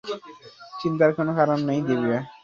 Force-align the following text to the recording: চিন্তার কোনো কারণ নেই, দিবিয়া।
চিন্তার 0.79 1.11
কোনো 1.17 1.31
কারণ 1.39 1.59
নেই, 1.67 1.79
দিবিয়া। 1.87 2.19